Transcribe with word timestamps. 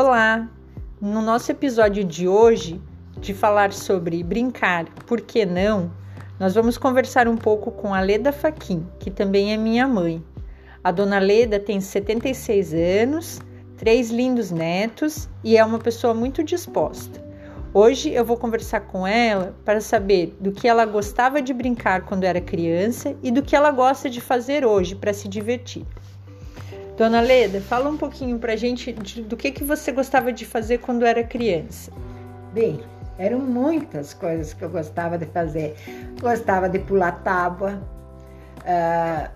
Olá! 0.00 0.48
No 1.00 1.20
nosso 1.20 1.50
episódio 1.50 2.04
de 2.04 2.28
hoje, 2.28 2.80
de 3.20 3.34
falar 3.34 3.72
sobre 3.72 4.22
brincar, 4.22 4.84
por 5.08 5.20
que 5.20 5.44
não? 5.44 5.90
Nós 6.38 6.54
vamos 6.54 6.78
conversar 6.78 7.26
um 7.26 7.36
pouco 7.36 7.72
com 7.72 7.92
a 7.92 8.00
Leda 8.00 8.30
Faquin, 8.30 8.86
que 9.00 9.10
também 9.10 9.52
é 9.52 9.56
minha 9.56 9.88
mãe. 9.88 10.24
A 10.84 10.92
dona 10.92 11.18
Leda 11.18 11.58
tem 11.58 11.80
76 11.80 12.74
anos, 12.74 13.40
três 13.76 14.08
lindos 14.08 14.52
netos 14.52 15.28
e 15.42 15.56
é 15.56 15.64
uma 15.64 15.80
pessoa 15.80 16.14
muito 16.14 16.44
disposta. 16.44 17.20
Hoje 17.74 18.14
eu 18.14 18.24
vou 18.24 18.36
conversar 18.36 18.82
com 18.82 19.04
ela 19.04 19.52
para 19.64 19.80
saber 19.80 20.36
do 20.38 20.52
que 20.52 20.68
ela 20.68 20.86
gostava 20.86 21.42
de 21.42 21.52
brincar 21.52 22.02
quando 22.02 22.22
era 22.22 22.40
criança 22.40 23.16
e 23.20 23.32
do 23.32 23.42
que 23.42 23.56
ela 23.56 23.72
gosta 23.72 24.08
de 24.08 24.20
fazer 24.20 24.64
hoje 24.64 24.94
para 24.94 25.12
se 25.12 25.26
divertir. 25.26 25.84
Dona 26.98 27.20
Leda, 27.20 27.60
fala 27.60 27.88
um 27.88 27.96
pouquinho 27.96 28.40
pra 28.40 28.56
gente 28.56 28.92
de, 28.92 29.22
do 29.22 29.36
que, 29.36 29.52
que 29.52 29.62
você 29.62 29.92
gostava 29.92 30.32
de 30.32 30.44
fazer 30.44 30.78
quando 30.78 31.06
era 31.06 31.22
criança. 31.22 31.92
Bem, 32.52 32.82
eram 33.16 33.38
muitas 33.38 34.12
coisas 34.12 34.52
que 34.52 34.64
eu 34.64 34.68
gostava 34.68 35.16
de 35.16 35.26
fazer. 35.26 35.76
Gostava 36.20 36.68
de 36.68 36.80
pular 36.80 37.12
tábua, 37.22 37.80
uh, 38.64 39.30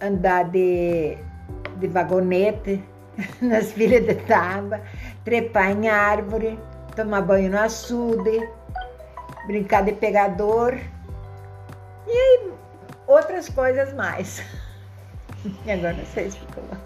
andar 0.00 0.50
de, 0.50 1.16
de 1.76 1.86
vagonete 1.86 2.82
nas 3.40 3.70
filhas 3.70 4.04
de 4.04 4.16
tábua, 4.26 4.80
trepar 5.24 5.70
em 5.70 5.88
árvore, 5.88 6.58
tomar 6.96 7.22
banho 7.22 7.52
no 7.52 7.58
açude, 7.58 8.48
brincar 9.46 9.84
de 9.84 9.92
pegador 9.92 10.76
e 12.08 12.50
outras 13.06 13.48
coisas 13.48 13.94
mais. 13.94 14.42
E 15.66 15.70
agora 15.70 15.94
ficam 15.94 16.62
lá. 16.70 16.78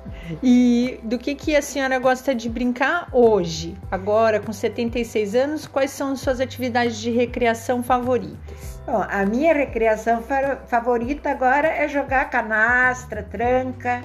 E 0.43 1.01
do 1.03 1.19
que, 1.19 1.35
que 1.35 1.55
a 1.55 1.63
senhora 1.63 1.99
gosta 1.99 2.35
de 2.35 2.49
brincar 2.49 3.09
hoje? 3.13 3.77
Agora, 3.91 4.41
com 4.41 4.53
76 4.53 5.35
anos, 5.35 5.67
quais 5.67 5.91
são 5.91 6.17
suas 6.17 6.41
atividades 6.41 6.97
de 6.97 7.11
recreação 7.11 7.83
favoritas? 7.83 8.81
Bom, 8.87 9.05
a 9.09 9.25
minha 9.27 9.53
recreação 9.53 10.23
favorita 10.67 11.31
agora 11.31 11.69
é 11.69 11.89
jogar 11.89 12.31
canastra, 12.31 13.23
tranca 13.23 14.03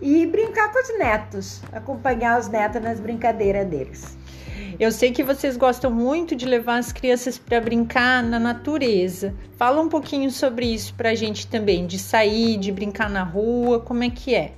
e 0.00 0.26
brincar 0.26 0.72
com 0.72 0.80
os 0.80 0.98
netos, 0.98 1.62
acompanhar 1.72 2.38
os 2.38 2.48
netos 2.48 2.82
nas 2.82 3.00
brincadeiras 3.00 3.66
deles. 3.66 4.18
Eu 4.78 4.90
sei 4.90 5.12
que 5.12 5.22
vocês 5.22 5.56
gostam 5.56 5.90
muito 5.90 6.34
de 6.34 6.46
levar 6.46 6.78
as 6.78 6.92
crianças 6.92 7.38
para 7.38 7.60
brincar 7.60 8.22
na 8.22 8.38
natureza. 8.40 9.32
Fala 9.56 9.80
um 9.80 9.88
pouquinho 9.88 10.30
sobre 10.30 10.66
isso 10.66 10.94
para 10.94 11.10
a 11.10 11.14
gente 11.14 11.46
também, 11.46 11.86
de 11.86 11.98
sair, 11.98 12.56
de 12.56 12.72
brincar 12.72 13.08
na 13.08 13.22
rua, 13.22 13.78
como 13.80 14.02
é 14.02 14.10
que 14.10 14.34
é? 14.34 14.52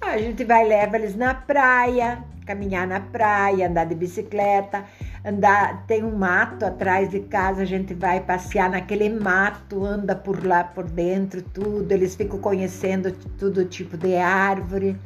A 0.00 0.18
gente 0.18 0.42
vai 0.44 0.66
leva 0.66 0.96
eles 0.96 1.14
na 1.14 1.34
praia, 1.34 2.24
caminhar 2.46 2.86
na 2.86 3.00
praia, 3.00 3.68
andar 3.68 3.84
de 3.84 3.94
bicicleta, 3.94 4.84
andar, 5.24 5.86
tem 5.86 6.02
um 6.02 6.16
mato 6.16 6.64
atrás 6.64 7.10
de 7.10 7.20
casa, 7.20 7.62
a 7.62 7.64
gente 7.64 7.94
vai 7.94 8.20
passear 8.20 8.70
naquele 8.70 9.08
mato, 9.08 9.84
anda 9.84 10.14
por 10.14 10.44
lá 10.44 10.64
por 10.64 10.84
dentro, 10.84 11.42
tudo, 11.42 11.90
eles 11.92 12.14
ficam 12.14 12.38
conhecendo 12.38 13.12
todo 13.38 13.64
tipo 13.64 13.96
de 13.96 14.16
árvore 14.16 14.96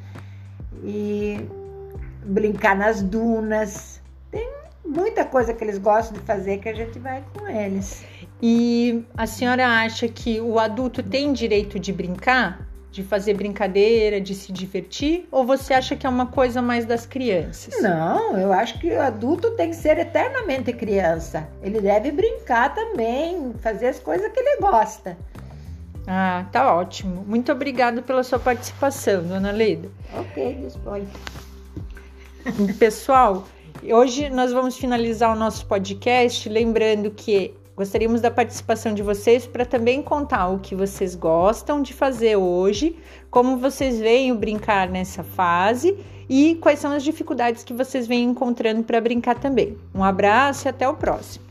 e 0.82 1.46
brincar 2.24 2.74
nas 2.74 3.02
dunas 3.02 3.96
muita 4.86 5.24
coisa 5.24 5.52
que 5.52 5.62
eles 5.64 5.78
gostam 5.78 6.18
de 6.18 6.24
fazer 6.24 6.58
que 6.58 6.68
a 6.68 6.74
gente 6.74 6.98
vai 6.98 7.22
com 7.34 7.46
eles. 7.48 8.04
E 8.40 9.04
a 9.16 9.26
senhora 9.26 9.66
acha 9.66 10.08
que 10.08 10.40
o 10.40 10.58
adulto 10.58 11.02
tem 11.02 11.32
direito 11.32 11.78
de 11.78 11.92
brincar? 11.92 12.66
De 12.90 13.02
fazer 13.02 13.34
brincadeira, 13.34 14.20
de 14.20 14.34
se 14.34 14.50
divertir? 14.52 15.28
Ou 15.30 15.44
você 15.44 15.74
acha 15.74 15.94
que 15.94 16.06
é 16.06 16.08
uma 16.10 16.26
coisa 16.26 16.62
mais 16.62 16.86
das 16.86 17.04
crianças? 17.04 17.82
Não, 17.82 18.38
eu 18.38 18.52
acho 18.52 18.78
que 18.78 18.90
o 18.90 19.00
adulto 19.00 19.50
tem 19.50 19.70
que 19.70 19.76
ser 19.76 19.98
eternamente 19.98 20.72
criança. 20.72 21.46
Ele 21.62 21.80
deve 21.80 22.10
brincar 22.10 22.74
também, 22.74 23.52
fazer 23.60 23.88
as 23.88 23.98
coisas 23.98 24.32
que 24.32 24.40
ele 24.40 24.60
gosta. 24.60 25.16
Ah, 26.06 26.46
tá 26.52 26.74
ótimo. 26.74 27.22
Muito 27.26 27.52
obrigada 27.52 28.00
pela 28.00 28.22
sua 28.22 28.38
participação, 28.38 29.22
dona 29.24 29.50
Leda. 29.50 29.90
Ok, 30.14 30.54
dispõe. 30.54 31.06
Pessoal, 32.78 33.44
Hoje 33.82 34.30
nós 34.30 34.52
vamos 34.52 34.76
finalizar 34.76 35.34
o 35.34 35.38
nosso 35.38 35.66
podcast 35.66 36.48
lembrando 36.48 37.10
que 37.10 37.54
gostaríamos 37.76 38.20
da 38.20 38.30
participação 38.30 38.94
de 38.94 39.02
vocês 39.02 39.46
para 39.46 39.66
também 39.66 40.02
contar 40.02 40.48
o 40.48 40.58
que 40.58 40.74
vocês 40.74 41.14
gostam 41.14 41.82
de 41.82 41.92
fazer 41.92 42.36
hoje, 42.36 42.96
como 43.30 43.58
vocês 43.58 43.98
veem 43.98 44.32
o 44.32 44.36
brincar 44.36 44.88
nessa 44.88 45.22
fase 45.22 45.96
e 46.28 46.56
quais 46.56 46.78
são 46.78 46.90
as 46.90 47.04
dificuldades 47.04 47.62
que 47.62 47.74
vocês 47.74 48.06
vêm 48.06 48.24
encontrando 48.24 48.82
para 48.82 49.00
brincar 49.00 49.38
também. 49.38 49.76
Um 49.94 50.02
abraço 50.02 50.66
e 50.66 50.70
até 50.70 50.88
o 50.88 50.94
próximo. 50.94 51.45